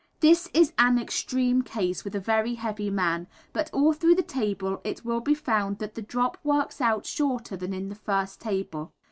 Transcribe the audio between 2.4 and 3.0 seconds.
heavy